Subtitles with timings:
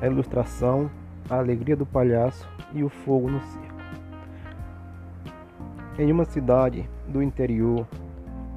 [0.00, 0.90] a ilustração,
[1.28, 3.80] a alegria do palhaço e o fogo no circo.
[5.98, 7.86] Em uma cidade do interior,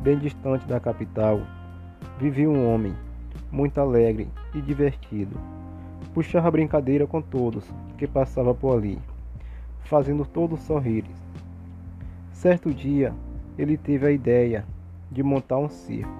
[0.01, 1.41] bem distante da capital,
[2.17, 2.95] vivia um homem
[3.51, 5.37] muito alegre e divertido.
[6.13, 7.65] Puxava brincadeira com todos
[7.97, 8.99] que passava por ali,
[9.81, 11.05] fazendo todos sorrir.
[12.31, 13.13] Certo dia,
[13.57, 14.65] ele teve a ideia
[15.11, 16.11] de montar um circo.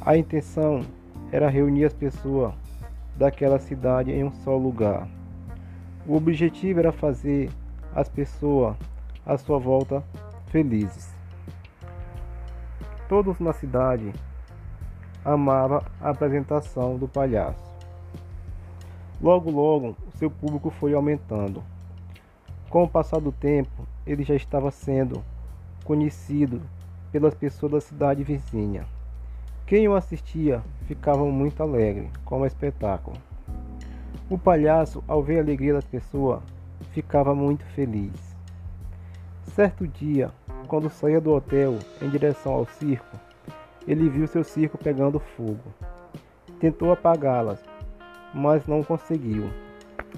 [0.00, 0.82] A intenção
[1.30, 2.54] era reunir as pessoas
[3.16, 5.08] daquela cidade em um só lugar.
[6.06, 7.50] O objetivo era fazer
[7.94, 8.76] as pessoas
[9.24, 10.02] à sua volta
[10.46, 11.14] felizes.
[13.08, 14.12] Todos na cidade
[15.24, 17.72] amavam a apresentação do palhaço.
[19.20, 21.62] Logo, logo, seu público foi aumentando.
[22.68, 25.22] Com o passar do tempo, ele já estava sendo
[25.84, 26.60] conhecido
[27.12, 28.84] pelas pessoas da cidade vizinha.
[29.72, 33.16] Quem o assistia ficava muito alegre com o espetáculo.
[34.28, 36.42] O palhaço, ao ver a alegria das pessoas,
[36.90, 38.36] ficava muito feliz.
[39.44, 40.30] Certo dia,
[40.68, 43.18] quando saía do hotel em direção ao circo,
[43.88, 45.72] ele viu seu circo pegando fogo.
[46.60, 47.64] Tentou apagá-las,
[48.34, 49.48] mas não conseguiu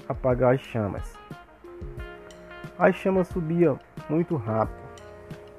[0.09, 1.13] apagar as chamas.
[2.77, 4.83] As chamas subiam muito rápido.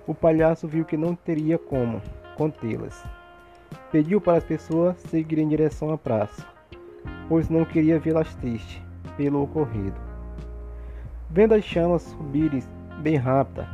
[0.06, 2.02] O palhaço viu que não teria como
[2.36, 3.02] contê-las.
[3.90, 6.56] Pediu para as pessoas seguirem em direção à praça
[7.28, 8.80] pois não queria vê-las tristes
[9.16, 9.96] pelo ocorrido.
[11.30, 12.62] Vendo as chamas subirem
[13.00, 13.68] bem rápida,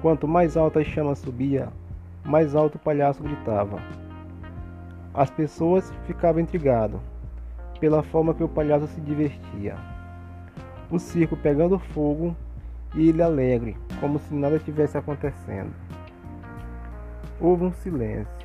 [0.00, 1.68] quanto mais alta as chamas subia,
[2.24, 3.78] mais alto o palhaço gritava.
[5.12, 7.00] As pessoas ficavam intrigadas
[7.80, 9.76] pela forma que o palhaço se divertia.
[10.90, 12.36] O circo pegando fogo
[12.94, 15.72] e ele alegre, como se nada tivesse acontecendo.
[17.40, 18.37] Houve um silêncio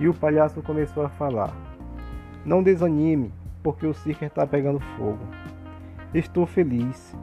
[0.00, 1.54] e o palhaço começou a falar.
[2.44, 3.30] Não desanime,
[3.62, 5.20] porque o circo está pegando fogo.
[6.14, 7.14] Estou feliz.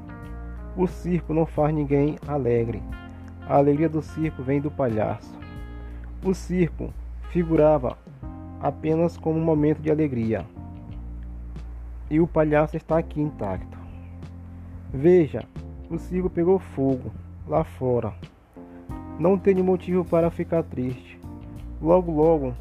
[0.77, 2.81] O circo não faz ninguém alegre.
[3.49, 5.35] A alegria do circo vem do palhaço.
[6.23, 6.93] O circo
[7.31, 7.97] figurava
[8.61, 10.45] apenas como um momento de alegria.
[12.11, 13.77] E o palhaço está aqui intacto.
[14.93, 15.43] Veja,
[15.89, 17.11] o circo pegou fogo
[17.47, 18.13] lá fora.
[19.19, 21.19] Não tenho motivo para ficar triste.
[21.81, 22.53] Logo, logo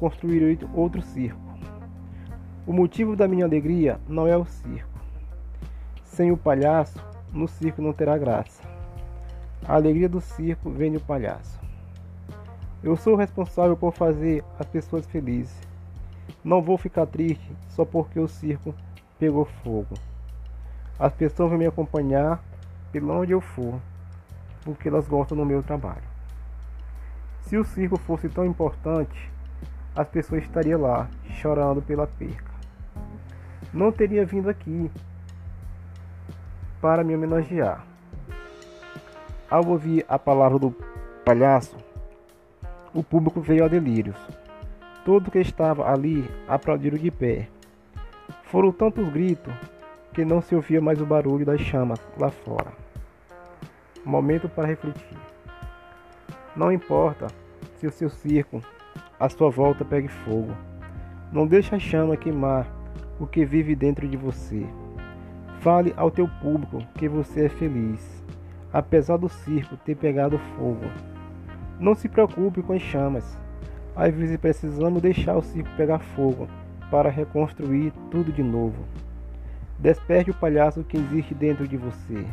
[0.00, 1.38] construirei outro circo.
[2.66, 4.98] O motivo da minha alegria não é o circo.
[6.02, 6.98] Sem o palhaço,
[7.30, 8.62] no circo não terá graça.
[9.68, 11.60] A alegria do circo vem do palhaço.
[12.82, 15.54] Eu sou responsável por fazer as pessoas felizes.
[16.42, 18.74] Não vou ficar triste só porque o circo
[19.18, 19.94] pegou fogo.
[20.98, 22.42] As pessoas vão me acompanhar
[22.90, 23.78] pelo onde eu for,
[24.64, 26.08] porque elas gostam do meu trabalho.
[27.42, 29.30] Se o circo fosse tão importante,
[30.00, 31.08] as pessoas estariam lá
[31.40, 32.50] chorando pela perca
[33.72, 34.90] não teria vindo aqui
[36.80, 37.84] para me homenagear.
[39.48, 40.74] Ao ouvir a palavra do
[41.24, 41.76] palhaço,
[42.92, 44.16] o público veio a delírios.
[45.04, 47.48] Todo que estava ali aplaudiram de pé.
[48.44, 49.52] Foram tantos gritos
[50.12, 52.72] que não se ouvia mais o barulho das chamas lá fora.
[54.04, 55.18] Momento para refletir.
[56.56, 57.28] Não importa
[57.78, 58.60] se o seu circo
[59.20, 60.56] à sua volta pegue fogo.
[61.30, 62.66] Não deixe a chama queimar
[63.20, 64.66] o que vive dentro de você.
[65.60, 68.24] Fale ao teu público que você é feliz,
[68.72, 70.86] apesar do circo ter pegado fogo.
[71.78, 73.38] Não se preocupe com as chamas.
[73.94, 76.48] Às vezes precisamos deixar o circo pegar fogo
[76.90, 78.84] para reconstruir tudo de novo.
[79.78, 82.24] Desperte o palhaço que existe dentro de você.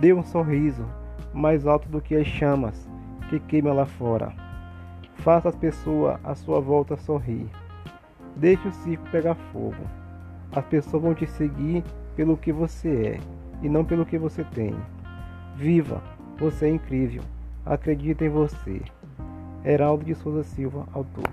[0.00, 0.84] Dê um sorriso
[1.32, 2.88] mais alto do que as chamas
[3.28, 4.49] que queimam lá fora.
[5.20, 7.46] Faça as pessoas à sua volta sorrir.
[8.36, 9.84] Deixe o circo pegar fogo.
[10.52, 11.84] As pessoas vão te seguir
[12.16, 13.20] pelo que você é
[13.62, 14.74] e não pelo que você tem.
[15.56, 16.02] Viva!
[16.38, 17.22] Você é incrível.
[17.66, 18.80] Acredita em você.
[19.62, 21.28] Heraldo de Souza Silva, autor.